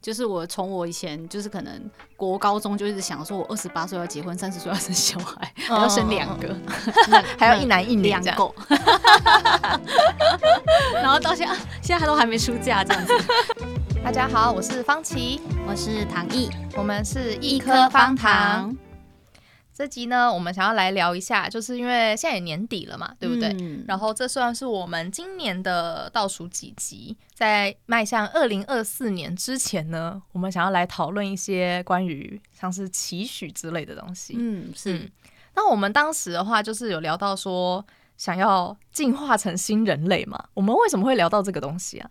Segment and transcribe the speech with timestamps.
[0.00, 6.56] 就是我从我以前就是可能国高中就一直想说，我二十八岁要结婚，三十岁要生小孩，还要生两个，
[7.36, 8.54] 还要一男一女两个，
[10.94, 13.12] 然后到现在现在他都还没出嫁这样子。
[14.04, 18.74] 大家好，我是方琦，我是唐毅，我们是一颗方糖。
[19.78, 23.56] 这集呢，我们想要来聊一下，就是因为现在也年底了嘛，对不对？
[23.60, 34.34] 嗯、然后这算是我们今年的倒数几集，在迈向二零二四年之前呢，我们想要来讨论一些关于像是期许之类的东西。
[34.36, 34.98] 嗯，是。
[34.98, 35.10] 嗯、
[35.54, 40.46] 那我们当时的话，就是有聊到说，想要进化成新人类嘛？
[40.54, 42.10] 我们为什么会聊到这个东西啊？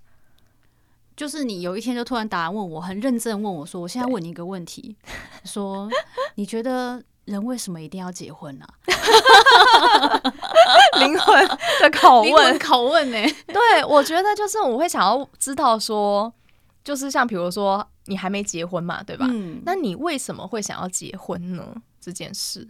[1.17, 4.95] 就是你有一天就突然打来问我，很认真问我说：“我现在问你一个问题，
[5.43, 5.89] 说
[6.35, 8.65] 你觉得？”人为什么一定要结婚呢？
[10.99, 13.17] 灵魂的拷问，拷问呢？
[13.47, 16.33] 对，我觉得就是我会想要知道说，
[16.83, 19.27] 就是像比如说你还没结婚嘛，对吧？
[19.29, 21.75] 嗯，那你为什么会想要结婚呢？
[22.01, 22.67] 这件事，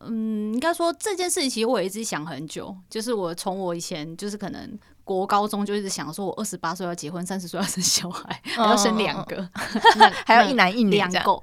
[0.00, 4.78] 嗯，应该说这件事情其实我一直想很久，就是我从我以前就是可能。
[5.16, 9.48] 国高中就一直想说，我二十八岁要结婚，三十岁要生小孩，还要生两个，
[10.24, 11.18] 还要一男一女两个，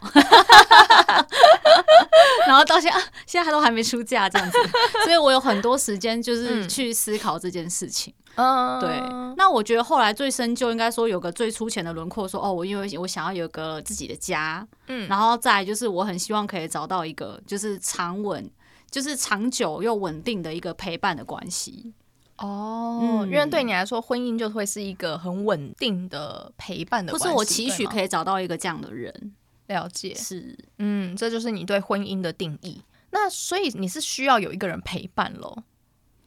[2.48, 4.58] 然后到现在 现在还都还没出嫁这样子，
[5.04, 8.14] 所以我有很多时间就是去思考这件事情。
[8.36, 8.90] 嗯，对。
[9.36, 18.50] 那我觉得后来最深就应该说有个最粗浅的轮廓，说哦，我因为我想要有个自己的家，嗯，然后再就是我很希望可以找到一个就是长稳，
[18.90, 21.94] 就是长久又稳定的一个陪伴的关系。
[22.38, 27.26] 哦，嗯、因为对你来说，婚姻就会是一个很稳定的陪伴的关系。
[27.26, 29.34] 不是我期许可以找到一个这样的人，
[29.68, 32.82] 了解是，嗯，这就是你对婚姻的定义。
[33.10, 35.64] 那所以你是需要有一个人陪伴喽，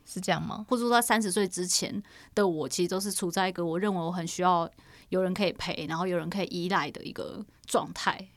[0.05, 0.67] 是这样吗？
[0.69, 2.03] 或者说在三十岁之前
[2.35, 4.69] 的我，其实都是处在一个我认为我很需要
[5.11, 8.29] 有人可以陪，然后有人可以依赖的一个状态。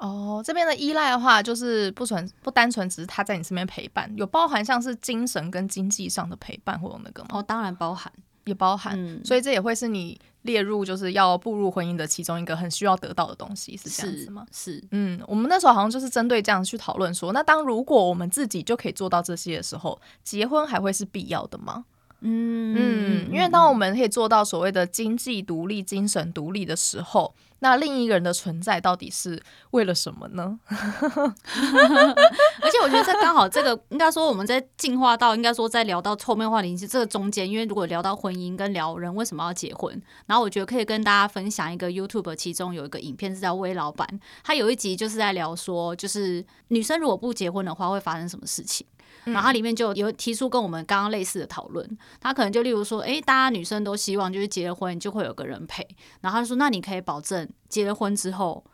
[0.00, 7.28] 哦，这边的依赖的话，就是不纯不单纯只是他在你身边陪伴，有包含像是精神跟经济上的陪伴或者那个吗？
[7.32, 8.10] 哦，当然包含，
[8.44, 14.46] 也包含，嗯、所以这也会是你列入就是要步入婚姻的其中一个很需要得到的东西，是这样子吗？
[14.50, 21.84] 是，是嗯，我们那时候好像就是针对这样去讨论说，那当如果我们自己就可以做到这些的时候，结婚还会是必要的吗？
[22.22, 29.40] 嗯嗯，因为当我们可以做到所谓的经济独立、精神独立的时候，那另一个人的存在到底是
[29.70, 30.58] 为了什么呢？
[30.66, 44.08] 而且我觉得这刚好，这个应该说我们在进化到，应该说在聊到后面话题是这个中间，因为如果聊到婚姻跟聊人为什么要结婚，然后我觉得可以跟大家分享一个 YouTube，其中有一个影片是叫威老板，
[44.42, 48.86] 他有一集就是在聊说，就是女生如果不结婚的话会发生什么事情。
[49.24, 55.86] 然后它里面就有提出跟我们刚刚类似的讨论，他可能就例如说，诶，大家女生都希望就是结了婚就会有个人陪，
[56.20, 58.64] 然后他就说，那你可以保证结了婚之后，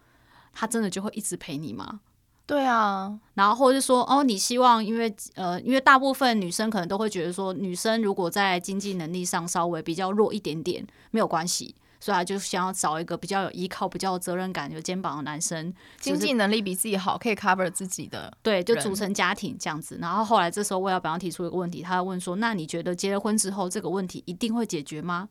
[0.52, 2.00] 他真的就会一直陪你吗？
[2.46, 11.74] 对啊，然后或者是说，哦，你希望因为呃，因为大部分女生可能都会觉得说，女生如果在经济能力上稍微比较弱一点点，没有关系。
[12.06, 19.98] 所以他就想要找一个比较有依靠、比较有责任感、有肩膀的男生，经济能力比自己好，可以 cover 自己的，对，就组成家庭这样子。
[20.00, 25.28] 然后后来这时候，我要帮他提出一个问题，他要问说：“那你觉得结了婚之后，这个问题一定会解决吗？”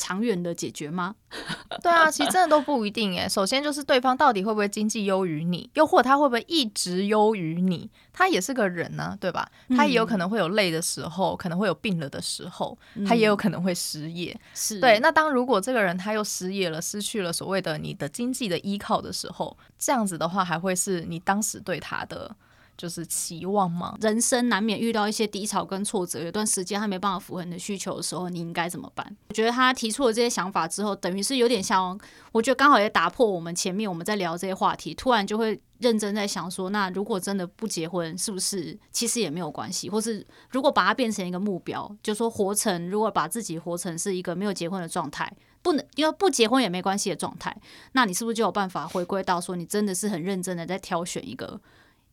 [0.00, 1.14] 长远的解决吗？
[1.82, 3.28] 对啊，其实真的都不一定诶。
[3.28, 7.90] 首先就是对方到底会不会经济优于你，又或者他会不会一直优于你？
[8.12, 9.46] 他也是个人呢、啊，对吧？
[9.76, 14.34] 他也有可能会有累的时候，可能会有病了的时候，他也有可能会失业。
[14.54, 14.98] 是、嗯、对。
[15.00, 22.34] 那当如果这个人他又失业了，失去了所谓的你的经济的依靠的时候，这样子的话，还会是你当时对他的？
[22.80, 23.94] 就是期望吗？
[24.00, 29.14] 人生难免遇到一些低潮跟挫折，有段时间他没办法符合你的需求的时候，你应该怎么办？
[29.28, 32.00] 我觉得他提出了这些想法之后，等于是有点像，
[32.32, 39.90] 我觉得刚好也打破我们前面我们在聊这些话题，突然就会认真在想说，那如果真的不结婚，是不是其实也没有关系？
[39.90, 45.30] 或是如果把它变成一个目标，就说活成，如果把自己活成是一个没有结婚的状态，
[45.60, 47.54] 不能因为不结婚也没关系的状态，
[47.92, 51.60] 那你是不是就有办法回归到说，你真的是很认真的在挑选一个？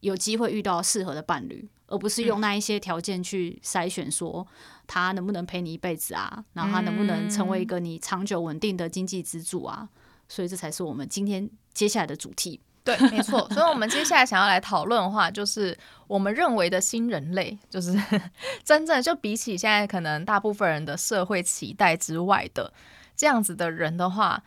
[0.01, 4.45] 有机会遇到适合的伴侣，而不是用那一些条件去筛选，说
[4.85, 9.89] 他能不能陪你一辈子啊，然后他能不能成为一个你长久稳定的经济支柱啊？
[10.27, 12.59] 所以这才是我们今天接下来的主题。
[12.83, 13.49] 对，没错。
[13.51, 15.77] 所以我们接下来想要来讨论的话，就是
[16.07, 17.93] 我们认为的新人类，就是
[18.63, 22.71] 真正就比起现在可能大部分人的社会期待之外的
[23.15, 24.43] 这样子的人的话。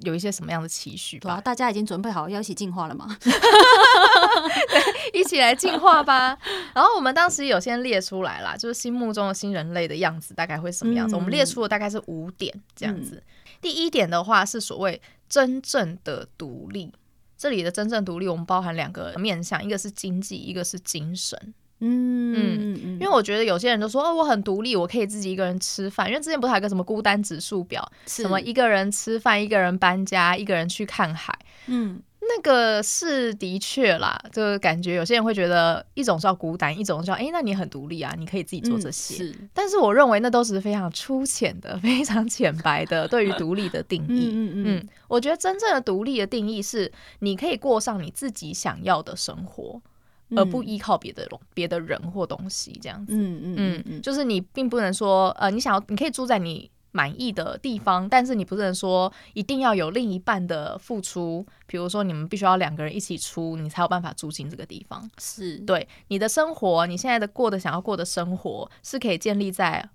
[0.00, 1.34] 有一些什么样的期许吧？
[1.34, 3.14] 啊、大家已经准备好要一起进化了吗？
[3.20, 6.36] 对，一起来进化吧。
[6.74, 11.14] 然后我们当时有先列出来啦，就是心目中的新人类的样子大概会什么样子？
[11.14, 13.16] 嗯、我们列出了大概是五点这样子。
[13.16, 13.22] 嗯、
[13.60, 16.92] 第一点的话是所谓真正的独立，
[17.36, 21.54] 这里的真正独立，我们包含两个面向，一个是经济，一个是精神。
[21.80, 26.08] 嗯因为我觉得有些人都说哦，我很独立，我可以自己一个人吃饭。
[26.08, 31.36] 因为之前不是还有个什么孤单指数表，什么一个人吃饭，一个人搬家，一个人去看海。
[31.66, 32.00] 嗯。
[32.36, 39.14] 那个是的确啦，就是感觉有些人会觉得一种叫孤单，一种叫哎，那你很独立啊，你可以自己做这些。
[39.14, 44.30] 嗯、是，但是我认为那都是非常粗浅的、 非常浅白的对于独立的定义。
[44.32, 49.89] 嗯嗯嗯，我觉得真正的独立的定义是，你可以过上你自己想要的生活，嗯、
[50.36, 53.12] 而不依靠别的别的人或东西这样子。
[53.14, 56.70] 嗯嗯嗯嗯，就是你并不能说呃，你想要你可以住在你。
[56.92, 65.08] 满意的地方，但是你不能说一定要有另一半的付出，比如说你们必须要两个人一起出，你才有办法住进这个地方。
[65.18, 69.88] 是对你的生活，你现在的过的想要过的生活，是可以建立在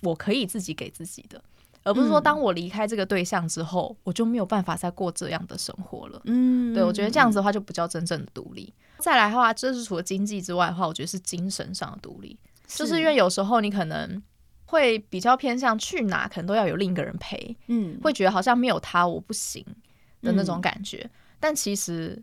[0.00, 1.38] 我可以自己给自己的，
[1.82, 6.18] 而不是说当我离开这个对象之后，嗯、我就没有办法再过这样的生活了。
[6.24, 8.72] 嗯，对，我觉得这样子的话就不叫真正的独立。
[8.98, 14.22] 嗯、再来的话，这是除了经济之外的话，我觉得是精神上的独立，是就是因为有时候你可能。
[14.70, 19.64] 会比较偏向去哪，可能都要有另一个人陪，嗯，会觉得好像没有他我不行
[20.20, 20.98] 的那种感觉。
[21.04, 21.10] 嗯、
[21.40, 22.22] 但其实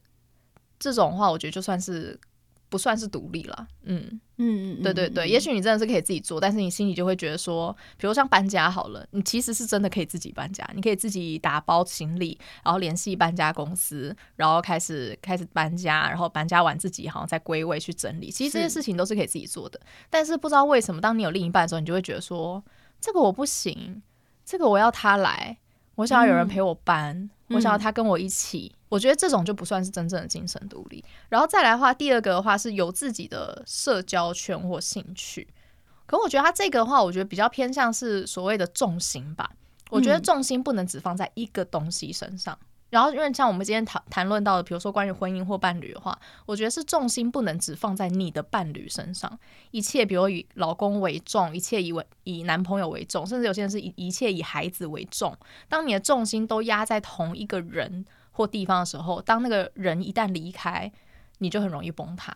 [0.78, 2.20] 这种话，我觉得就算是。
[2.68, 19.80] 不算是独立了，嗯嗯嗯，对对对，嗯、也许你真的是可以自己做，但是你心里就会觉得说，比如像搬家好了，你其实是真的可以自己搬家，你可以自己打包行李，然后联系搬家公司，然后开始开始搬家，然后搬家完自己好像再归位去整理，其实这些事情都是可以自己做的。
[19.80, 22.62] 是但是不知道为什么，当你有另一半的时候，你就会觉得说，
[23.00, 24.02] 这个我不行，
[24.44, 25.58] 这个我要他来，
[25.96, 27.16] 我想要有人陪我搬。
[27.16, 31.04] 嗯我想要他跟我一起，嗯、我觉得这种就不算是真正的精神独立。
[31.30, 35.48] 然后再来的话，第二个的话是有自己的社交圈或兴趣。
[36.06, 39.50] 可我觉得他这个的话，我觉得比较偏向是所谓的重心吧。
[39.90, 42.58] 我觉得重心不能只放在一个东西身上。
[42.62, 42.66] 嗯
[42.96, 49.38] 然后，因为像我们今天谈谈论到的，比如说关于婚姻或伴侣的话，我觉得是重心不能只放在你的伴侣身上，
[49.72, 55.38] 一切比如以老公为重，一切以为以男朋友为重，甚至有些人是以一切以孩子为重。
[55.68, 60.90] 当你的重心都压在同一个人或地方的时候，当那个人一旦离开，
[61.40, 62.34] 你就很容易崩塌。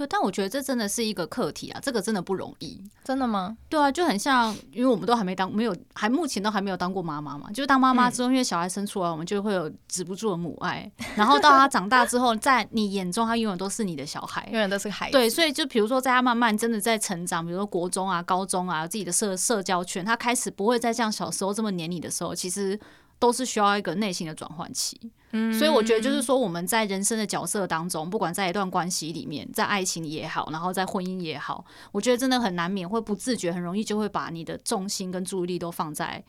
[0.00, 2.82] 对，但我觉得这真的是一个课题啊，这个真的不容易。
[3.04, 3.54] 真的吗？
[3.68, 7.50] 对啊，就很像，因为我们都还没当，没有，还目前都还没有当过妈妈嘛。
[7.50, 10.90] 就是当妈妈之后，嗯、因为小孩生出来，我们就会有止不住的母爱。
[11.16, 15.12] 然后到他长大之后，在你眼中，他永远都是你的小孩，永远都是孩子。
[15.12, 22.80] 对，所以就比如说，在他慢慢真的在成长，比如说国中啊、高中啊，自己的社社交圈，他开始不会再像小时候这么黏你的时候，其实。
[23.20, 24.98] 都是需要一个内心的转换期，
[25.32, 36.24] 嗯，所以我觉得就是说我们在人生的角色当中，不管在一段关系里面，在爱情也好，然后在婚姻也好，我觉得真的很难免会不自觉，很容易就会把你的重心跟注意力都放在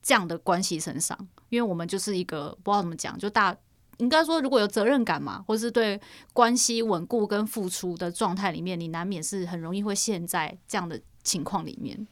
[0.00, 3.54] 这样的关系身上，因为我们就是一个不知道怎么讲，就大
[3.98, 6.00] 应该说如果有责任感嘛，或是对
[6.32, 12.06] 关系稳固跟付出的状态里面，你难免是很容易会陷在这样的情况里面。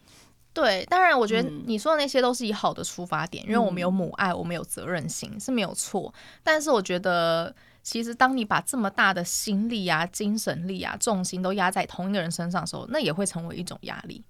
[0.55, 6.15] 对，当然，我觉得你说的那些都是以好的出发点，嗯、因为我们有母爱，我们有责任心是没有错。
[6.45, 7.53] 但是我觉得，
[7.83, 14.25] 其实当你把这么大的心力啊、精神力啊、重心都压在同一个人身上的时候，那也会成为一种压力。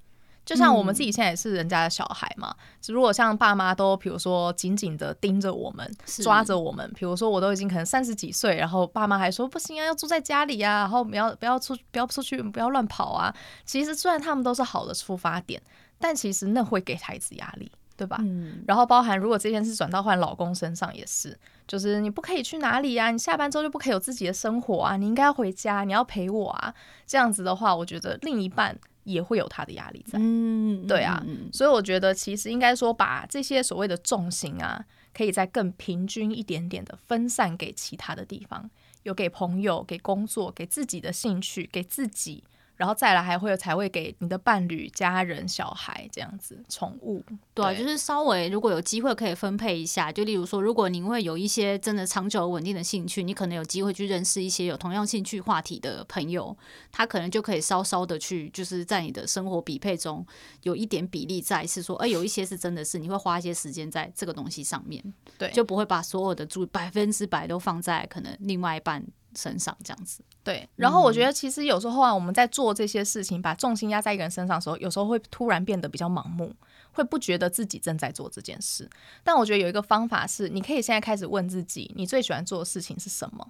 [0.47, 5.91] 就像我们自己现在也是人家的小孩嘛，嗯、如果像爸妈都比如说紧紧的盯着我们，
[6.23, 13.34] 抓着我们，比如说我都已经可能三十几岁，然后爸妈还说不行啊，要住在家里啊，然后不要不要出不要出去，不要乱跑啊。
[13.67, 15.63] 其实虽然他们都是好的出发点。
[16.05, 18.19] 但其实那会给孩子压力，对吧？
[18.20, 18.63] 嗯。
[18.69, 21.34] 然后包含如果这件事转到换老公身上也是，
[21.67, 23.11] 就是你不可以去哪里啊？
[23.11, 24.99] 你下班之后就不可以有自己的生活啊？
[24.99, 26.75] 你应该要回家，你要陪我啊？
[27.06, 30.19] 这样子的话，我觉得另一半也会有他的压力在。
[30.20, 31.25] 嗯，对啊。
[31.51, 34.84] 所以我觉得其实应该说把这些所谓的重心啊，
[35.15, 38.70] 可以再更平均一点点的分散给其他的地方，
[39.05, 42.44] 有给朋友、给工作、给自己的兴趣、给自己。
[42.76, 47.22] 然后再来还会有才会给你的伴侣、家人、小孩这样子宠物，
[47.54, 56.56] 对，对，就是稍微如果有机会可以分配一下，就例如说，如果您会有一些真的长久稳定的兴趣，你可能有机会去认识一些有同样兴趣话题的朋友，
[56.90, 60.26] 他可能就可以稍稍的去，就是在你的生活匹配中
[60.62, 65.02] 有一点比例在，是说，哎，有一些是真的是你会花一些时间在这个东西上面，
[65.38, 69.04] 对，就不会把所有的注百分之百都放在可能另外一半
[69.36, 70.69] 身上这样子，对。
[70.76, 76.55] 然后我觉得其实有时候啊，我们在做这些事情，把重心压在一个人身上的时候，有时候会突然变得比较盲目，
[76.93, 78.88] 会不觉得自己正在做这件事。
[79.22, 83.46] 但我觉得有一个方法是，你可以现在开始问自己，你最喜欢做的事情是什么？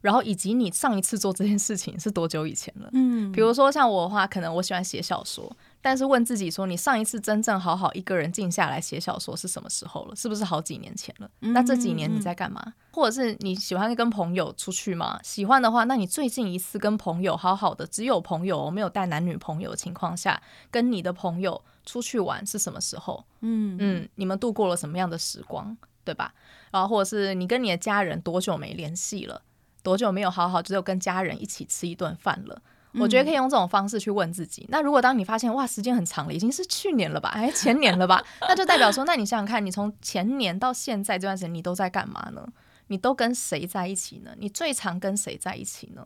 [0.00, 2.88] 然后以及你上一次做这件事情是多久以前了？
[2.92, 10.16] 嗯，比如说像我的话，可能我喜欢写小说，但是问自己说，你上一次真正好好一个人静下来写小说是什么时候了？
[10.16, 11.30] 是不是好几年前了？
[11.40, 12.60] 那这几年你在干嘛？
[12.66, 15.20] 嗯嗯嗯，或者是你喜欢跟朋友出去吗？
[15.22, 23.24] 喜欢的话，那你最近一次跟朋友好好的，只有朋友，没有带男女朋友的情况下，跟你的朋友出去玩是什么时候？
[23.40, 26.34] 嗯嗯，你们度过了什么样的时光，对吧？
[26.72, 29.42] 然后或者是你跟你的家人多久没联系了？
[29.84, 32.60] 多久没有好好只有跟家人一起吃一顿饭了？
[33.00, 34.66] 我觉得可以用这种方式去问自己。
[34.68, 42.46] 那如果当你发现哇，时间很长了，已经是去年了吧，哎，前年了吧，那就代表说，那你想想看，你从前年到现在这段时间，你都在干嘛呢？
[42.88, 44.30] 你都跟谁在一起呢？
[44.38, 46.04] 你最常跟谁在一起呢？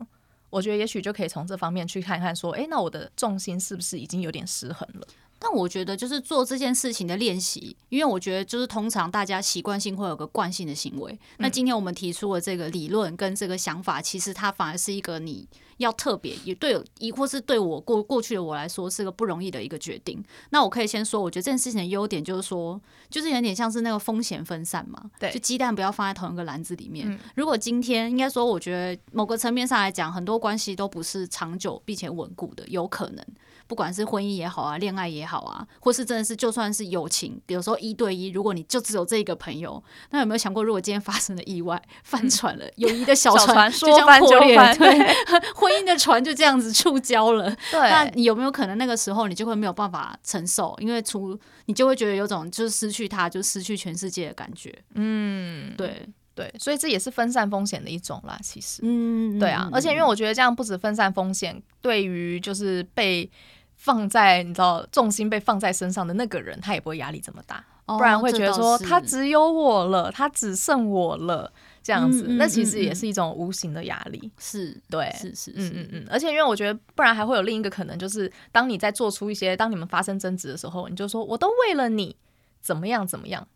[0.49, 5.07] 我觉得也许就可以从这方面去看看，说，哎，那我的重心是不是已经有点失衡了？
[5.39, 11.19] 但我觉得就是做这件事情的练习，因为我觉得就是通常大家习惯性会有个惯性的行为。
[11.37, 15.45] 那今天我们提出的这个理论跟这个想法，其实它反而是一个你
[15.77, 20.23] 要特别也对，亦或是对我过过去的我来说是个不容易的一个决定。
[20.49, 27.19] 那我可以先说，我觉得这件事情的优点就是说，就是有点像是那个风险分散嘛，对，就鸡蛋不要放在同一个篮子里面。
[27.35, 33.25] 如果今天应该说，我觉得某个层面上来讲，很多关系都不是长久并且稳固的，有可能。
[33.65, 45.15] 不管是婚姻也好啊，恋爱也好啊，或是真的是就算是友情，比如说一对一，如果你就只有这一个朋友，那有没有想过，如果今天发生了意外，翻船了，友谊的小船就这样破裂，对，
[45.63, 56.07] 婚姻的船就这样子触礁了， 对，那你有没有可能那个时候你就会没有办法承受，因为除你就会觉得有种就是失去他就失去全世界的感觉，嗯，对。
[56.35, 63.29] 对，所以这也是分散风险的一种啦，其实，嗯，对啊，而且因为我觉得这样不止分散风险，对于就是被。
[63.75, 71.51] 放在你知道重心被放在身上的那个人，他也不会压力这么大，哦、不然会觉得说他只有我了，他只剩我了
[71.83, 74.31] 这样子，嗯嗯、那其实也是一种无形的压力。
[74.39, 76.07] 是对，是是是，嗯嗯嗯。
[76.09, 82.15] 而且因为我觉得，不然还会有另一个可能，就是当你在做出一些，当你们发生争执的时候，你就说我都为了你
[82.61, 83.47] 怎么样怎么样。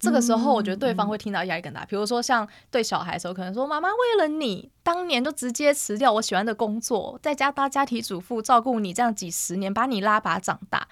[0.00, 1.84] 这个时候，我觉得对方会听到压力更大。
[1.86, 10.88] 比如说，像对小孩的时候，可能说：“妈妈为了你，当年就直接辞掉我喜欢的工作，在家当家庭主妇，照顾你这样几十年，把你拉拔长大。”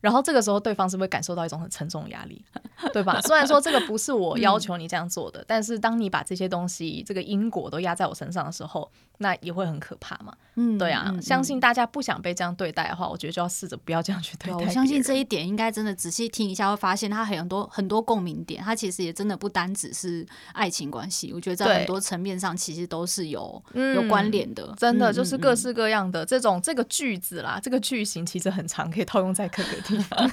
[0.00, 2.44] 然后这个时候，对方是不是会感受到一种很沉重的压力，
[2.92, 3.20] 对吧？
[3.22, 8.90] 虽然说这个不是我要求你这样做的，嗯、但是当你把这些东西、这个因果都压在我身上的时候，
[9.22, 10.34] 那也会很可怕嘛。
[10.56, 14.56] 嗯，对啊，嗯、相信大家不想被这样对待的话，我觉得就要试着不要这样去对待。
[14.56, 18.62] 我相信这一点应该真的仔细听一下，会发现它很多很多共鸣点。
[18.62, 24.74] 它其实也真的不单只是爱情关系，我觉得在很多层面上其实都是有对有关联的。
[24.76, 30.30] 真的就是各式各样的这种这个句子啦，这个句型其实很长，可以套用在各个地方。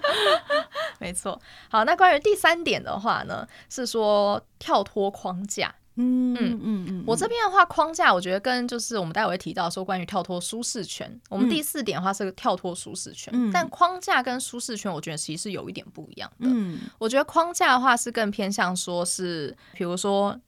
[1.00, 5.74] 没错，好，那关于第三点的话呢，是说跳脱框架。
[6.00, 16.48] 嗯嗯嗯嗯，我这边的话，框架我觉得跟就是我们待会会提到说关于跳脱舒适圈，我们第四点的话是个跳脱舒适圈，嗯、但框架跟舒适圈，我觉得其实是有一点不一样的。
[16.48, 20.40] 嗯，我觉得框架的话是更偏向说是，比如说。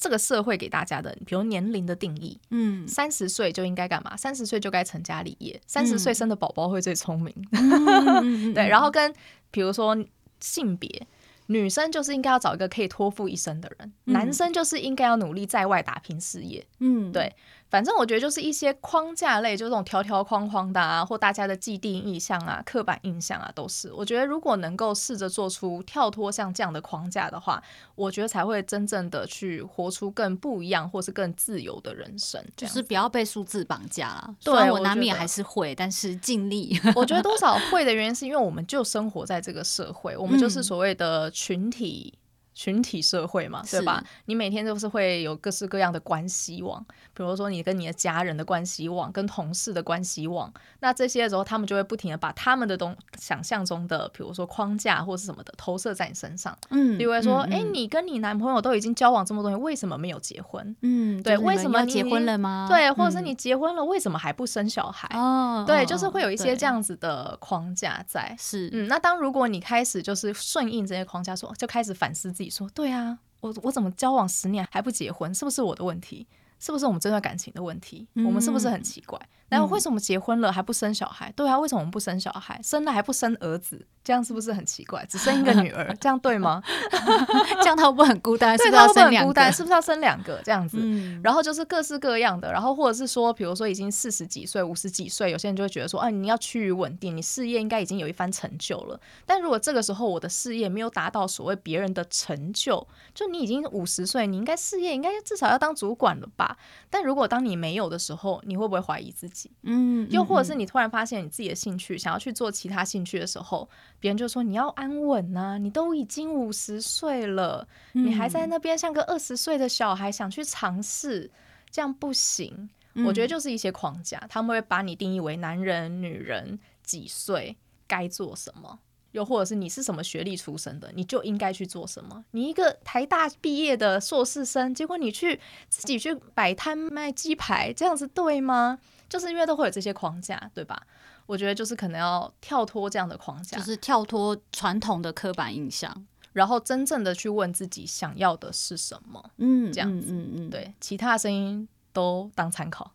[0.00, 4.16] 这个社会给大家的，比如年龄的定义，嗯，三十岁就应该干嘛？
[4.16, 8.68] 三十岁就该成家立业，三十岁生的宝宝会最聪明，嗯、 对。
[8.68, 9.12] 然后跟
[9.50, 9.98] 比如说
[10.38, 11.04] 性别，
[11.48, 17.34] 女生就是应该要找一个可以托付一生的人，嗯、男生就是应该要努力在外打拼事业，嗯，对。
[17.70, 23.92] 反正我觉得就是一些框架类，就这种条条框框的啊，或大家的既定印象啊、刻板印象啊，都是。
[23.92, 27.62] 我觉得如果能够试着做出跳脱像这样的框架的话，
[27.94, 32.42] 我觉得才会真正的去活出更不一样或是更自由的人生。
[32.56, 34.34] 就是不要被数字绑架了。
[34.42, 36.80] 对，我难免还是会，但是尽力。
[36.96, 42.14] 我觉得多少 会的原因是因为我们就生活在这个社会，我们就是所谓的群体。
[42.58, 44.02] 群体社会嘛，对吧？
[44.24, 46.84] 你每天都是会有各式各样的关系网，
[47.14, 50.52] 比如说你跟你的家人的关系网，跟同事的关系网。
[50.80, 56.58] 那这些的时候，他们就会不停的把他们的东想象中的，比如说框架或是什么的，投射在你身上。
[56.70, 60.74] 嗯，比如说，哎、嗯嗯欸，你跟你男朋友都已经交往这么多年，为什么没有结婚？
[60.82, 62.66] 嗯，对，为什么你结婚了吗？
[62.68, 65.08] 对，或者是你结婚了，为什么还不生小孩？
[65.16, 68.34] 哦、嗯，对，就是会有一些这样子的框架在。
[68.36, 72.47] 是，嗯，那当如果你开始就是顺应这些框架说，就开始反思自己。
[72.50, 75.34] 说对啊，我我怎么交往十年还不结婚？
[75.34, 76.26] 是不是我的问题？
[76.58, 78.08] 是不是我们这段感情的问题？
[78.14, 79.20] 嗯、我们是不是很奇怪？
[79.48, 81.32] 然后为什么结婚了还不生小孩？
[81.34, 82.60] 对啊，为什么我们不生小孩？
[82.62, 83.86] 生了还不生儿子？
[84.04, 85.04] 这样是不是很奇怪？
[85.06, 86.62] 只生一个女儿，这样对吗？
[87.60, 88.56] 这样他会不会很孤单？
[88.58, 89.52] 对，是不是要生两个？
[89.52, 90.40] 是不是要生两个？
[90.42, 98.98] 这样子，嗯、然后就是各式各样的，然后或者是说，比如说已经四十几岁、五十几岁，有些人就会觉得说，啊，你要趋于稳定，你事业应该已经有一番成就了。
[99.26, 106.56] 但如果这个时候我的事业没有达到所谓别人的成就，就你已经五十岁，你应该事业应该至少要当主管了吧？
[106.88, 109.37] 但如果当你没有的时候，你会不会怀疑自己？
[109.42, 109.50] 己。
[109.62, 113.68] 嗯，又或者是你突然发现你自己的兴趣，想要去做其他兴趣的时候，
[114.00, 121.30] 别人就说你要安稳呐、啊，你都已经五十岁了，你还在那边像个二十岁的小孩想去尝试，
[121.70, 122.68] 这样不行。
[123.06, 128.80] 我觉得就是一些框架，他们会把你定义为男人、女人，几岁该做什么。
[129.12, 132.24] 又或者是你是什么学历出身的，你就应该去做什么。
[132.32, 138.78] 你一个台大毕业的硕士生，结果你去自己去摆摊卖鸡排，这样子对吗？
[139.08, 140.82] 就是因为都会有这些框架，对吧？
[141.24, 149.30] 我觉得就是可能要跳脱这样的框架，就是跳脱传统的刻板印象，然后真正的去问自己想要的是什么。
[149.38, 152.90] 嗯，这样子，嗯嗯，嗯，对，其他声音都当参考，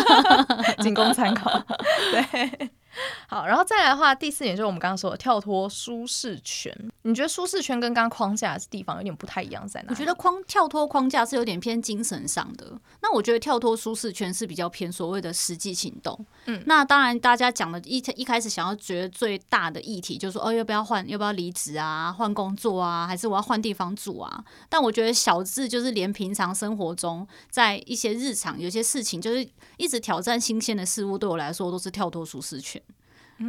[0.80, 1.62] 仅供参考。
[2.12, 2.70] 对。
[3.28, 6.72] 好，然后再来的话，第四点就是我们刚刚说的跳脱舒适圈。
[7.02, 9.86] 你觉得舒适圈跟刚刚框架的地方有点不太一样，在哪？
[9.90, 16.26] 我觉得框跳脱框架是有点偏精神上的，那我觉得跳脱舒适圈是比较偏所谓的实际行动。
[16.46, 24.44] 嗯，那当然大家讲的一一开始想要觉得最大的议题就是说，哦，要不要换，要不要离职啊，换工作啊，还是我要换地方住啊？
[24.68, 32.82] 但我觉得小智就是连平常生活中，在一些日常有些事情，就是一直挑战新鲜的事物，对我来说都是跳脱舒适圈。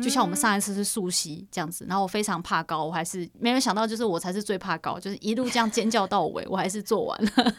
[0.02, 7.32] 就像我们上一次是溯溪这样子，然后我非常怕高，我还是没有想到，就是我才是最怕高，就是一路这样尖叫到尾，我还是做完了。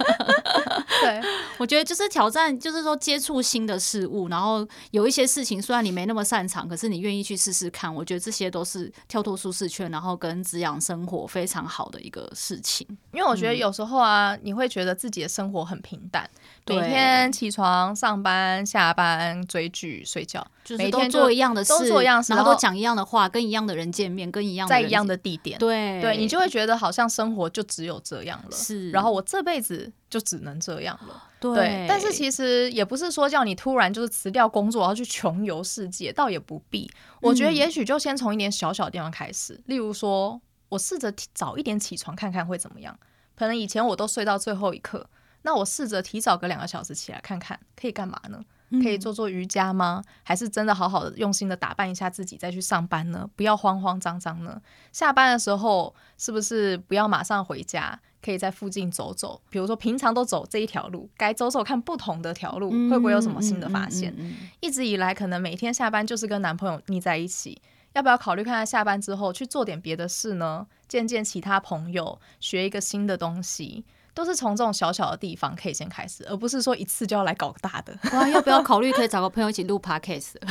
[1.02, 1.20] 对，
[1.58, 12.87] 我觉得就是挑战，就是说接触新的事物，然后有一些事情虽然你没那么擅长，可是你愿意去试试看，我觉得这些都是跳脱舒适圈，然后跟滋养生活非常好的一个事情。
[13.12, 16.28] 因为我觉得有时候啊，你会觉得自己的生活很平淡，
[16.70, 22.22] 每天起床、上班、下班、追剧、睡觉，就是都做一样的事，都做一样。
[22.28, 28.56] 然后都讲一样的话，跟一样的人见面，跟一样在一样的地点，对对，你就会觉得好像生活就只有这样了。
[28.56, 31.24] 是，然后我这辈子就只能这样了。
[31.40, 36.90] 对，对，但是其实也不是说叫你突然就是辞掉工作，然后去穷游世界，倒也不必。
[37.20, 42.98] 我觉得也许就先从一点小小的地方开始，嗯、例如说我试着早一点起床看看会怎么样。
[43.34, 45.08] 可能以前我都睡到最后一刻，
[45.42, 48.44] 那我试着提早个两个小时起来看看，可以干嘛呢？
[48.83, 50.00] 可以做做瑜伽吗？
[50.22, 53.29] 还是真的好好的用心的打扮一下自己再去上班呢？
[53.35, 54.62] 不要慌慌张张呢？
[54.92, 58.00] 下班的时候是不是不要马上回家？
[58.22, 64.14] 可以在附近走走，比如说平常都走这一条路，该走走看不同的条路，会不会有什么新的发现？
[64.61, 67.62] 一直以来可能每天下班就是跟男朋友腻在一起，
[67.94, 70.66] 要不要考虑看看下班之后去做点别的事呢？
[70.87, 73.87] 见见其他朋友，学一个新的东西。
[74.14, 77.96] 都是从这种小小的地方可以先开始，而不是说一次就要来搞大的。
[78.12, 80.35] 哇，要不要考虑可以找个朋友一起录 podcast？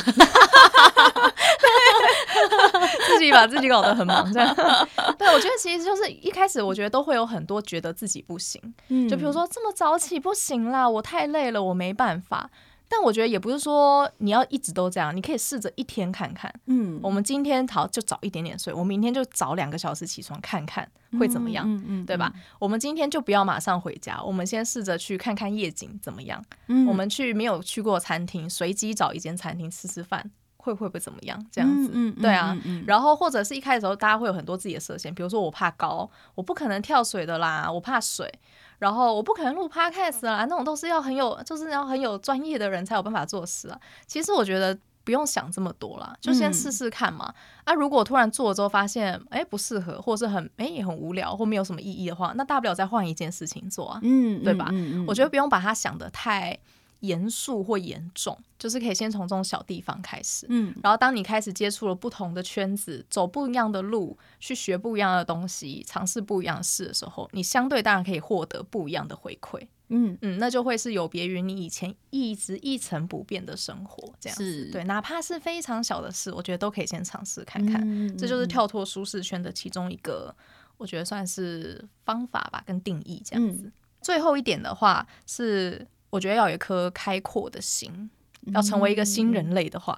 [3.07, 4.55] 自己把自己搞得很忙，这样。
[5.17, 12.49] 对，我觉得其实就是一开始，我觉得都会有很多觉得自己不行，嗯，就比如说这么早起不行啦，我太累了，我没办法。
[12.91, 16.51] 但我觉得也不是说你要一直都这样，你可以试着一天看看。
[16.65, 22.33] 嗯，我们今天好就早一点点睡，我明天就早两个小时起床看看会怎么样，嗯嗯嗯、对吧？
[22.57, 26.43] 我们今天就不要马上回家，我们先试着去看看夜景怎么样。
[26.65, 31.45] 嗯，我们去没有去过餐厅，随机找一间餐厅吃吃饭，会会不会怎么样？
[31.51, 32.57] 这样子，嗯嗯、对啊。
[32.87, 38.27] 然后或者是一开始的时候，大家会有很多自己的设限，比如说我怕高，我不可能跳水的啦，我怕水。
[38.79, 43.79] 然后我不可能录 podcast 啦，那种都是要很有，就是要很有专业的人才有办法做事啊。
[44.07, 47.25] 其实我觉得不用想这么多啦，就先试试看嘛。
[47.29, 54.69] 嗯、啊，如果突然做了之后发现，哎，不适合，或是很哎也很无聊，或没有什么意义的话，那大不了再换一件事情做啊，嗯，对吧？
[54.71, 56.57] 嗯嗯嗯、我觉得不用把它想得太。
[56.99, 70.17] 严肃或严重，就是可以先从这种小地方开始，嗯，然后当你开始接触了不同的圈子，走不一样的路，去学不一样的东西，尝试不一样的事的时候，你相对当然可以获得不一样的回馈，嗯。
[70.21, 74.71] 嗯，那就会是有别于你以前一直一成不变的生活，这样子，是。
[74.71, 80.35] 对，哪怕是非常小的事，我觉得都可以先尝试看看，嗯、这就是跳脱舒适圈的其中一个，
[80.75, 83.63] 我觉得算是方法吧，跟定义这样子。
[83.63, 85.87] 嗯、最后一点的话是。
[86.09, 88.09] 我觉得要有一颗开阔的心，
[88.53, 89.97] 要成为一个新人类的话，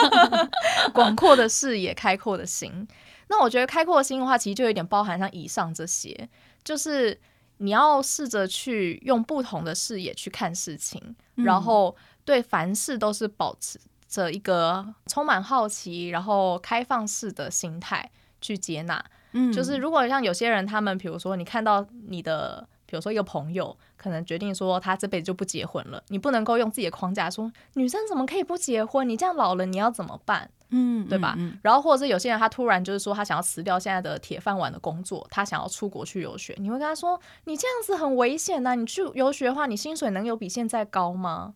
[0.92, 2.86] 广阔的视野、开阔的心。
[3.28, 6.28] 那我觉得开阔的心的话，其实就有点包含像以上这些，
[6.62, 7.18] 就是
[7.58, 18.10] 你要试着去用不同的视野去看事情，然后对凡事都是保持着一个充满好奇，然后开放式的心态
[18.42, 19.02] 去接纳。
[19.32, 22.68] 嗯，就是如果像有些人，他们比如说你看到你的。
[22.92, 29.08] 比如说，一个朋友可能决定说他这辈子就不结婚了，你不能够用自己的框架说女生怎么可以不结婚？
[29.08, 30.50] 你这样老了你要怎么办？
[30.68, 31.34] 嗯，对吧？
[31.38, 38.74] 嗯嗯、然后或者是有些人他突然就是说他想要辞掉现在的铁饭碗的工作，他想要出国去游学，你会跟他说你这样子很危险呐、啊！
[38.74, 41.54] 你去游学的话，你薪水能有比现在高吗？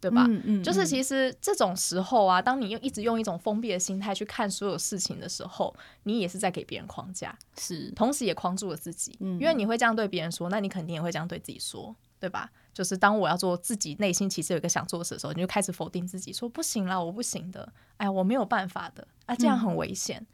[0.00, 0.24] 对吧？
[0.28, 9.14] 嗯嗯，就是其实这种时候啊，当你用一直用一种封闭的心态去看所有事情的时候，你也是在给别人框架，是，同时也框住了自己。
[9.20, 12.50] 嗯，因为你会这样对别人说，那你肯定也会这样对自己说，对吧？
[12.72, 20.18] 就是当我要做自己内心其实有一个想做的事的时候，你就开始否定自己，说不行啦，我不行的，哎，我没有办法的，啊，这样很危险。
[20.20, 20.26] 嗯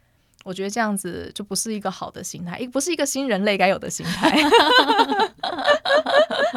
[0.43, 4.31] 我觉得这样子就不是一个好的心态，不是一个新人类该有的心态，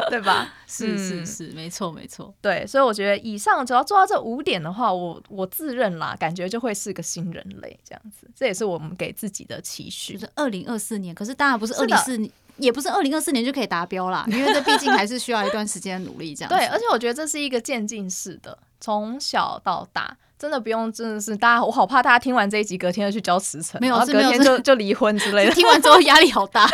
[0.09, 0.53] 对吧？
[0.67, 2.33] 是是是，没错没错。
[2.41, 8.29] 对，所以我觉得以上只要做到这五点的话，我我自认啦，感觉就会是个新人类这样子。
[8.35, 10.13] 这也是我们给自己的期许。
[10.13, 16.49] 就是二零二四年，可是当然不是二零二四年，也不是二零二四年就可以达标啦，因为这毕竟还是需要一段时间努力这样。
[16.49, 20.17] 对，而且我觉得这是一个渐进式的，从小到大。
[20.41, 25.51] 真的不用，真的是大家，我好怕大家听完这一集，隔天就去交辞呈，没有，隔天就就离婚之类的。
[25.51, 26.65] 听完之后压力好大，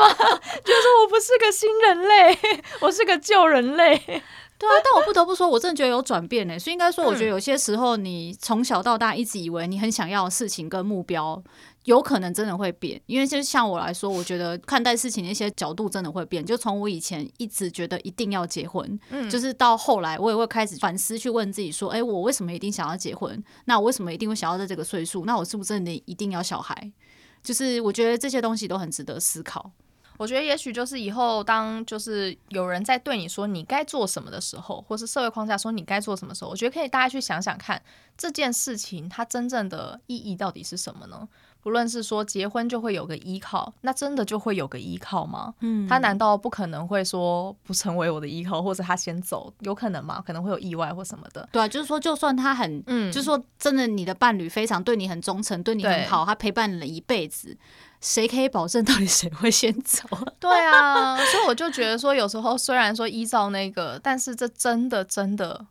[0.00, 0.08] 吗？
[0.64, 2.38] 就是说我不是个新人类，
[2.80, 4.02] 我是个旧人类。
[4.56, 6.58] 对啊，但我不得不说，我真的觉得有转变呢。
[6.58, 11.42] 所以应该说，我觉得有些时候，你从小到大一直以为你很想要的事情跟目标。
[11.84, 16.44] 有可能真的会变，因为就像我来说，我觉得看待事情的一些角度真的会变。
[16.44, 23.42] 就从我以前一直觉得一定要结婚，嗯，就是到后来我也会开始反思，去问自己说：“哎，我为什么一定想要结婚？
[23.66, 25.24] 那我为什么一定会想要在这个岁数？
[25.26, 26.92] 那我是不是真的一定要小孩？”
[27.42, 29.70] 就是我觉得这些东西都很值得思考。
[30.16, 37.82] 我觉得也许就是以后当就是有人在对你说你该做什么的时候，或是社会框架说你该做什么时候，我觉得可以大家去想想看
[38.16, 41.28] 这件事情它真正的意义到底是什么呢？
[41.64, 45.54] 不论是说结婚就会有个依靠，那真的就会有个依靠吗？
[45.60, 50.22] 嗯，他难道不可能会说不成为我的依靠，或者他先走，有可能吗？
[50.26, 51.48] 可能会有意外或什么的。
[51.50, 57.56] 对啊，就是说，就算他很，嗯，就是说，真的，你的伴侣非常对你很忠诚，对你很好，他陪伴你了一辈子，
[58.02, 60.06] 谁可以保证到底谁会先走？
[60.38, 65.64] 对啊，所以我就觉得说，有时候虽然说依照那个，但是这真的真的。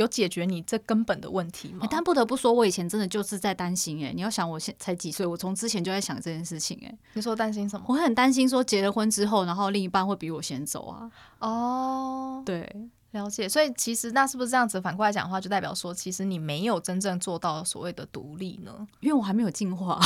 [0.00, 1.80] 有解决你这根本的问题吗？
[1.82, 4.12] 欸、但不得不说，我以前真的就是在担心哎、欸。
[4.14, 6.98] 你要想，我现才几岁，我从之前就在想这件事情哎、欸。
[7.12, 7.84] 你说担心什么？
[7.88, 11.10] 我很担心说结了婚之后，然后另一半会比我先走啊。
[11.38, 12.88] 哦，对。
[13.12, 14.80] 了解，所以其实那是不是这样子？
[14.80, 18.72] 反过来讲的话，就代表说，其实你没有真正做到所谓的独立呢？
[19.00, 19.98] 因为我还没有进化，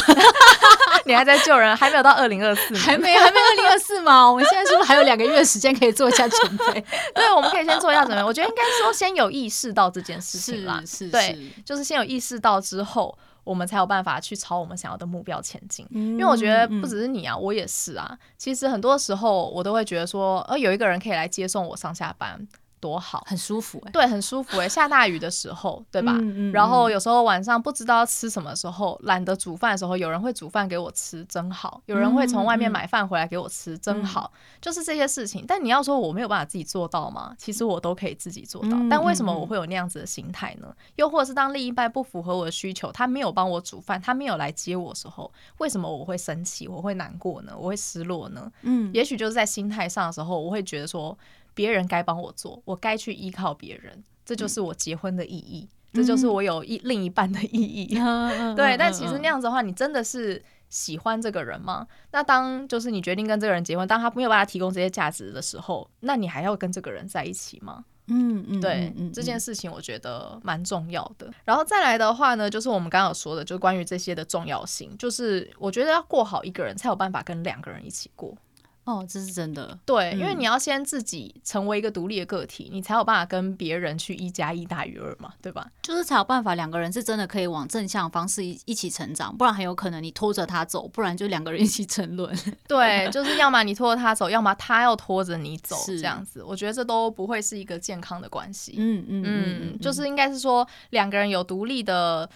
[1.05, 4.27] 你还在救人，还没有到二零二四， 还没还没二零二四吗？
[4.31, 6.81] 我们现在是不是还有两个月的时间可以做一下准备？
[7.15, 8.25] 对，我们可以先做一下准备。
[8.25, 13.15] 我觉得应该说先有意识到这件事情啦，是是，对，就是先有意识到之后，
[13.45, 15.87] 我们才有办法去朝我们想要的目标前进。
[15.91, 18.17] 嗯、因为我觉得不只是你啊，我也是啊。
[18.39, 22.49] 其实很多时候我都会觉得说，呃，有一个人可以来接送我上下班。
[22.85, 24.69] 多好，很舒服对，很舒服哎、欸。
[24.69, 26.13] 下大雨的时候，对吧？
[26.19, 31.81] 嗯嗯、然后有时候晚上不知道要吃什么时候，懒得煮饭的时候，有人会煮饭给我吃，真好。
[31.87, 34.31] 有人会从外面买饭回来给我吃，真好。
[34.35, 35.47] 嗯、就是这些事情。
[35.49, 37.35] 但你要说我没有办法自己做到吗？
[37.39, 38.73] 其实我都可以自己做到。
[38.73, 40.69] 嗯、但为什么我会有那样子的心态呢？
[40.97, 46.69] 又或者是当另一半不符合我的需求，他没有帮我煮饭，他没有来接我的时候，为什么我会生气？
[46.69, 47.53] 我会难过呢？
[47.57, 48.53] 我会失落呢？
[48.61, 51.17] 嗯，也许就是在心态上的时候，我会觉得说。
[51.55, 57.97] 别人该帮我做，我该去依靠别人，这就是我结婚的意义，嗯、这就是我有一另一半的意义。
[58.01, 61.87] 嗯、对，嗯、但其实那样子的话，你真的是喜欢这个人吗？
[62.11, 67.85] 那当就是你决定跟这个人结婚，当他没有办法提供这些价值的时候，那你还要跟这个人在一起吗？
[68.07, 71.33] 嗯嗯，对，嗯、这件事情我觉得蛮重要的。
[71.43, 78.37] 然后再来的话呢，就是我们刚刚有说的，就是关于这些的重要性，就是我觉得要过好一个人，才有办法跟两个人一起过。
[78.85, 79.79] 哦，这是真的。
[79.87, 85.67] 对，嗯、因为你要先自己成为一个独立的个体，你才有办法跟别人去一加一大于二嘛，对吧？
[85.83, 92.37] 就是才有办法两个人是真的可以往正向方式一一起成长，不然很有可能你拖着他走，不然就两个人一起沉沦。
[92.69, 98.75] 对，就是要么你拖着他走，要么他要拖着你走，这样子，我觉得这都不会是一个健康的关系。
[98.77, 102.29] 嗯嗯嗯，嗯，就是应该是说两个人有独立的。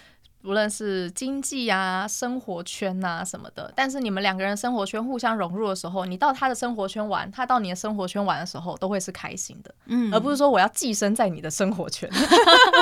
[0.44, 12.08] 无论是经济啊、生活圈啊什么的，但是你们两个人生活圈互相融入的时候，你到他的生活圈玩，他到你的生活圈玩的时候，都会是开心的，嗯，而不是说我要寄生在你的生活圈，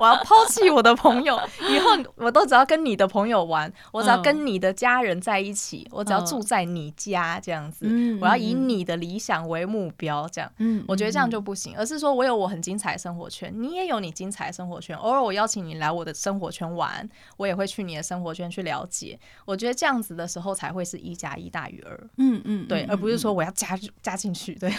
[0.00, 7.86] 我要抛弃我的朋友，以后我都只要跟你的朋友玩，我只要跟你的家人在一起，我只要住在你家这样子，
[8.20, 17.08] 我要以你的理想为目标，这样，嗯，我觉得这样就不行，而是说我有我很精彩的生活圈，你也有你精彩的生活圈，偶尔我邀请你来我的生活圈玩。
[17.36, 22.08] 我也会去你的生活圈去了解，我觉得这样子的时候才会是一加一大于二。
[22.18, 24.72] 嗯嗯，对，而不是说我要加入加进去，对，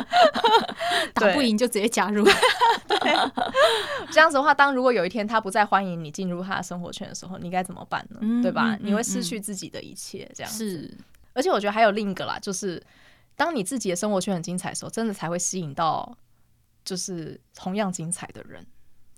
[1.14, 2.24] 打不赢就直接加入。
[2.88, 2.98] 对，
[4.12, 8.18] 这样子的话，当如果有一天他不再欢迎你进入他的生活圈的时候，你该怎么办呢？
[8.22, 8.76] 嗯、对吧？
[8.80, 10.70] 你会失去自己的一切，这样子。
[10.70, 10.98] 是，
[11.32, 12.82] 而且我觉得还有另一个啦，就是
[13.34, 16.16] 当你自己的生活圈很精彩的时候，真的才会吸引到
[16.84, 18.64] 就是同样精彩的人。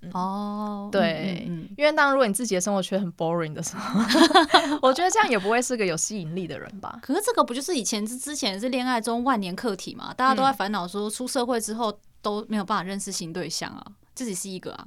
[0.01, 3.99] 嗯、哦，对，嗯嗯嗯、因为当如果你自己的生活圈很 boring 的时候，
[4.81, 6.97] 我觉得这样也不会是个有吸引力的人吧。
[7.01, 10.13] 可是这个不就是以前之之前是恋爱中万年课题嘛？
[10.13, 13.85] 大家都在烦恼说出社会之后都没有办法认识新对象啊，
[14.19, 14.85] 自己是一个啊，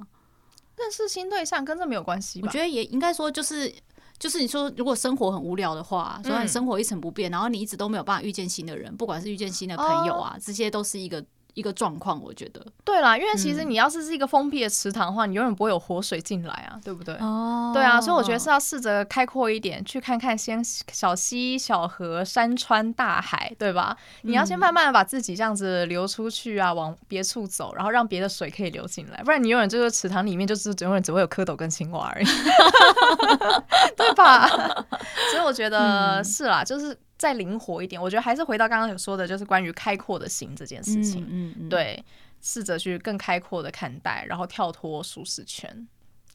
[0.77, 2.39] 认识新对象跟这没有关系。
[2.43, 3.73] 我觉得也应该说就是
[4.19, 11.25] 就是你说如果生活很无聊的话，所以你生活一成不变，然后你一直都没有办法遇见新的人，不管是遇见新的朋友啊，这些都是一个。
[11.53, 17.13] 一个状况，我觉得对啦，因为其实你要是是一个封闭的池塘的话，嗯、你永远不会有活水进来啊， 对不对？
[17.15, 23.95] 哦，对啊，所以我觉得是要试着开阔一点，去看看先小溪、小河、山川、大海，对吧？
[24.23, 32.25] 嗯、你要先慢慢的把自己这样子流出去啊，往别处走，然后让别的水可以流进来，不然你永远就是池塘里面就是永远只会有蝌蚪跟青蛙而已，
[33.95, 34.47] 对吧？
[35.31, 36.97] 所以我觉得、嗯、是啦，就是。
[37.23, 41.23] 再灵活一点，我觉得还是回到刚刚有说的，就是关于开阔的心这件事情。
[41.23, 42.03] 嗯嗯，嗯对，
[42.41, 45.87] 试着去更开阔的看待，然后跳脱舒适圈，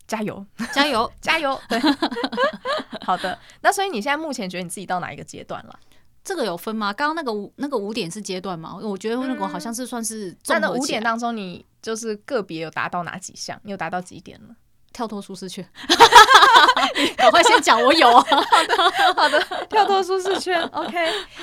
[0.07, 1.61] 加油，加油， 加油！
[1.69, 1.79] 对，
[3.05, 3.39] 好的。
[3.61, 5.79] 那所以你现在目前觉得你自己到哪一个阶段了？
[6.25, 6.91] 这个有分吗？
[6.91, 8.75] 刚刚那个五那个五点是阶段吗？
[8.83, 10.35] 我觉得那个好像是算是。
[10.43, 13.61] 在那五点当中，你就是个别有达到哪几项？
[13.63, 14.57] 你有达到几点了？
[14.91, 15.65] 跳脱舒适圈，
[17.17, 18.25] 赶快先讲，我有啊。
[18.29, 20.63] 好的，好的， 跳脱舒适圈。
[20.69, 20.93] OK，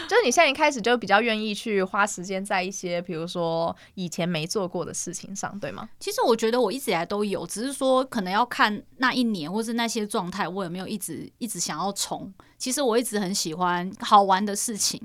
[0.08, 5.88] 就是你现在一开始就比较愿意去花时间在一些，比如说以前没做过的事情上，对吗？
[6.00, 12.34] 其实我觉得我一直以来都有，只是说可能要看那一年或是那些状态，我有没有一直一直想要冲。
[12.58, 15.00] 其实我一直很喜欢好玩的事情，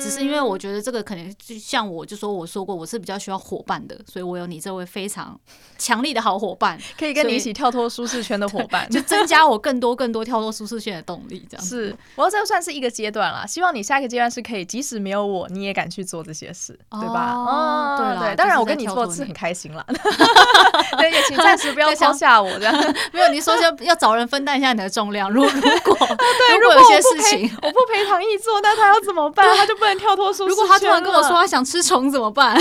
[0.00, 5.38] 只是因为我觉得这个可能就像我就说我说过，我是比较需要伙伴的，所以我有你这位非常
[5.76, 11.46] 强力的好伙伴，可以跟你一起跳脱舒适圈的伙伴，就增加我更多更多跳脱舒适圈的动力。
[11.50, 13.44] 这样是，我这算是一个阶段啦。
[13.46, 17.32] 希望你下一个阶段是可以，即使没有我，你也敢去做这些事，对吧？
[17.34, 19.84] 哦，对对，当然我跟你做是很开心啦。
[20.98, 22.74] 对，也请暂时不要抛下我这样。
[23.12, 25.30] 没有，你说要要找人分担一下你的重量。
[25.30, 29.56] 如如果对，如果有些事情我不陪唐毅做，那他要怎么办？
[29.56, 30.48] 他就不能跳脱舒适圈。
[30.48, 32.56] 如果他突然跟我说他想吃虫怎么办？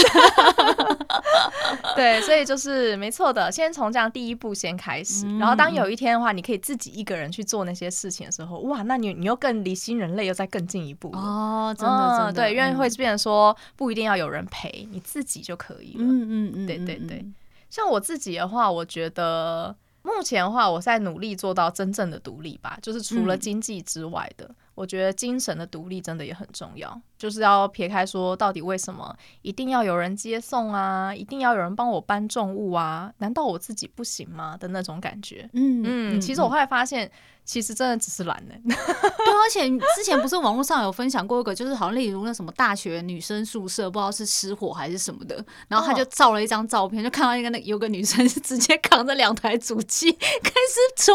[1.96, 5.26] 对，所以就是没错的，先从这样第一步先开始。
[5.38, 16.04] 然后当有一天的话，你可以自己一个人去做那些事情的时候，哇，那你你又更离新人类又再更进一步哦，真的真的对，因为会变成说不一定要有人陪，你自己就可以了。
[16.04, 17.26] 嗯嗯嗯，对对对。
[17.70, 27.00] 像我自己的话，我觉得目前的话，我在努力做到真正的独立吧，就是除了经济之外的，嗯、我觉得精神的独立真的也很重要。
[27.18, 33.12] 就是要撇开说，到底为什么一定要有人接送啊，一定要有人帮我搬重物啊？
[33.20, 34.58] 难道我自己不行吗？
[34.58, 35.50] 的那种感觉。
[35.54, 37.10] 嗯嗯，其实我后来发现。
[37.46, 38.56] 其实真的只是懒呢。
[38.66, 51.14] 对，而且之前不是网络上有分享过一个，就是好像例如那什么大学女生宿舍，不知道是失火还是什么的，然后他就照了一张照片，就看到一个那有个女生是直接扛着两台主机开始冲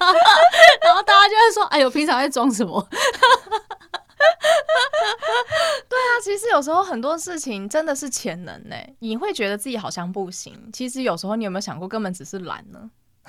[0.00, 0.10] 啊，
[0.84, 2.84] 然后大家就会说：“哎呦，平常在装什么？”
[5.88, 8.76] 对啊，其实有时候很多事情真的是潜能呢。
[8.98, 12.90] 你会觉得自己好像不行，其实有时候你有没有想过，根本只是懒呢？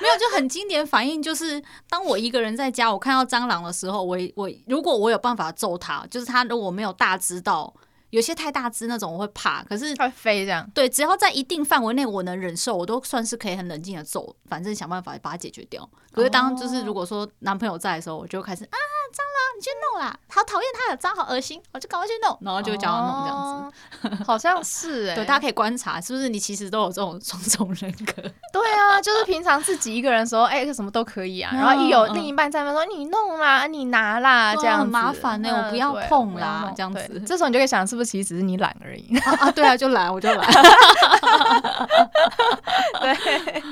[0.00, 7.74] 没有，就很经典反应就是，当我一个人在家，我看到蟑螂的时候，我我如果我有办法揍它，就是它如果没有大只到，
[8.10, 10.68] 有些太大只那种我会怕，可是会飞这样。
[10.74, 15.88] 对，只要在一定范围内我能忍受，我都算是可以很冷静的走，反正想办法把它解决掉。
[16.12, 18.78] 可是当就是如果说男朋友在的时候，我就开始啊。
[19.08, 20.16] 蟑螂，你去弄啦！
[20.28, 23.72] 好讨厌它的脏，好恶心，我就赶快去弄，然后就叫他弄这样
[24.18, 28.22] 子，好像是哎、欸，对，大家可以观察，是不是你其实都有这种双重人格？
[28.52, 39.50] 对啊，就是平常自己一个人的时候，哎、欸，什么都可以啊，然后一有另一半在那说你弄啦，你拿啦，这样很麻烦呢，我不要碰啦，这样子，这时候你就可以想，是不是其实只是你懒而已啊？
[39.52, 40.48] 对啊，就懒，我就懒。
[43.00, 43.62] 对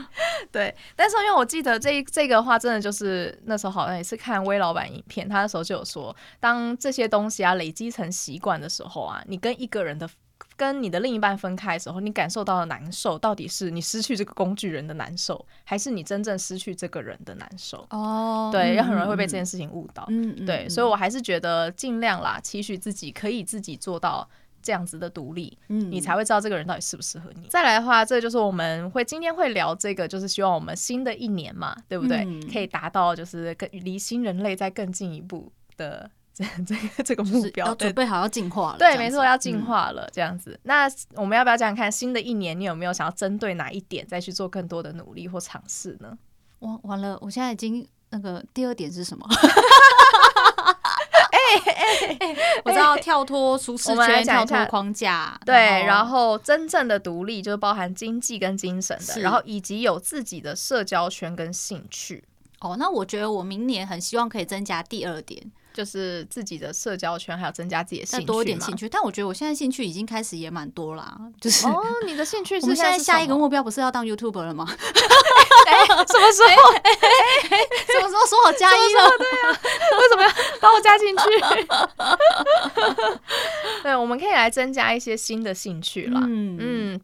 [0.53, 5.26] 对，但是因为我记得这这个话，真的就是那时候好像也是看威老板影片。
[5.29, 10.09] 他的时候就有说，当这些东西啊累积成习惯的时候啊，你跟一个人的、
[10.57, 17.87] 跟你的另一半分开的时候，你感受到的难受，到底是你失去这个工具人的难受，还是你真正失去这个人的难受？
[17.91, 20.05] 哦，对，也很容易会被这件事情误导。
[20.09, 24.29] 嗯，对，所以我还是觉得尽量啦，期许自己可以自己做到。
[24.67, 27.47] 这样子的独立，嗯，你才会知道这个人到底适不适合你。
[27.49, 32.25] 再来的话，这就是我们会今天会聊这个，就是希望我们新的一年嘛，对不对？
[32.27, 38.79] 嗯、可以达到就是更离新人类再更进一步的 这这个这个目标，要准备好要进化了。
[38.79, 40.51] 对，没错，要进化了这样子。
[40.55, 46.19] 嗯、那我们要不要讲讲看，新的一年你有没有想要针对哪一点再去做更多的努力或尝试呢？
[46.59, 49.25] 完，完了，我现在已经那个第二点是什么？
[51.65, 55.39] 哎哎哎，我知道跳脱舒适圈，跳脱框架。
[55.45, 62.25] 对，然后真正的独立就是包含经济跟精神的，然后以及有自己的社交圈跟兴趣。
[62.61, 65.51] 哦，那我觉得我明年很希望可以增加第二点。
[65.77, 68.89] 就是自己的社交圈，还有增加自己的兴趣，多一点兴趣。
[68.89, 71.15] 但我觉得我现在兴趣已经开始也蛮多啦。
[71.39, 74.65] 就是哦，你的兴趣是 现在下一个目标不是要当 YouTuber 了吗？
[75.69, 76.73] 哎，什么时候？
[76.73, 79.11] 什么时候说好加一了？
[80.87, 81.25] 加进去？
[83.83, 86.21] 对，我们可以来增加一些新的兴趣啦。
[86.25, 87.01] 嗯嗯。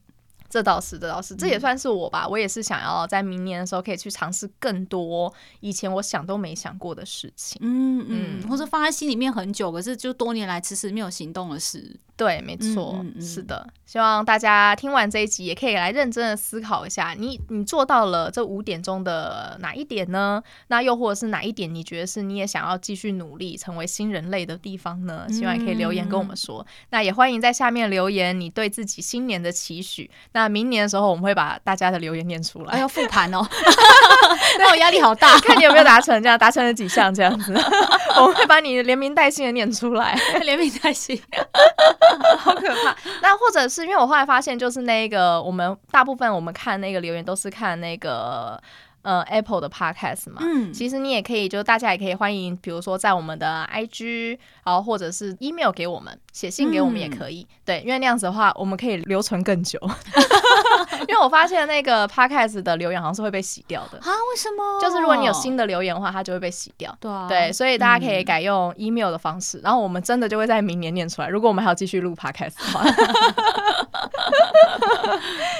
[0.48, 2.24] 这倒是，这倒是，这也算是我吧。
[2.26, 7.58] 嗯、我也是想要在明年的时候可以去尝试更多以前我想都没想过的事情。
[7.64, 11.98] 嗯嗯，嗯或者放在心里面很久，可是就多年来迟迟没有行动的事。
[12.18, 13.66] 对，没错，是的。
[13.92, 20.42] 希望大家听完这一集，也可以来认真的思考一下，你你做到了这五点中的哪一点呢？
[20.68, 25.26] 那又或者是哪一点你觉得是你也想要继续努力成为新人类的地方呢？
[25.28, 26.60] 希望也可以留言跟我们说。
[26.62, 30.10] 嗯、那也欢迎在下面留言你对自己新年的期许。
[30.32, 32.72] 那那明年的时候，我们会把大家的留言念出来。
[32.72, 33.46] 哎呦，复盘哦，
[34.58, 37.54] 那我压力好大， 看你有没有达成，这样达成了几项这样子，
[38.16, 41.16] 我们会把你连名带姓的念出来，连名带姓，
[42.38, 42.96] 好可怕。
[43.20, 48.60] 那或者是因为我后来发现，就是那个我们大部分我们看那个留言都是看那个。
[49.02, 59.76] 呃，Apple 的 Podcast 嘛，嗯，其实你也可以，就大家也可以欢迎，比如说在我们的 IG，然后或者是 email 给我们，写信给我们也可以，嗯、对，因为那样子的话，我们可以留存更久。
[61.08, 64.10] 因为我发现那个 Podcast 的留言好像是会被洗掉的啊？
[64.30, 64.80] 为什么？
[64.80, 66.96] 就是如果你有新的留言的话，它就会被洗掉。
[67.00, 71.28] 对啊，对，所以大家可以改用 email 的方式，嗯、然后我们真的就会在明年念出来。
[71.28, 72.84] 如果我们还要继续录 Podcast 的话，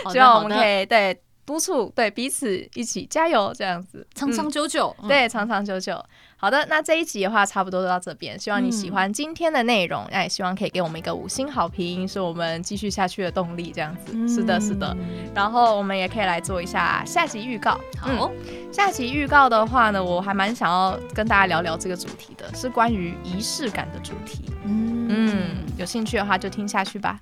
[0.12, 1.20] 希望我们可以对。
[1.44, 6.00] 督促对彼此一起加油，这样子长长久久，嗯、对长长久久。
[6.42, 13.70] 好的，那这一集的话差不多就到这边，希望你喜欢今天的内容，哎、嗯，希望可以给我们一个五星好评，是我们继续下去的动力。
[13.72, 14.96] 这样子，嗯、是的，是的。
[15.32, 17.78] 然后我们也可以来做一下下集预告。
[17.96, 24.46] 好，嗯、下集预告的话呢，我还蛮想要跟大家聊聊这个主题的，是关于仪式感的主题。
[24.64, 27.20] 嗯嗯，有兴趣的话就听下去吧。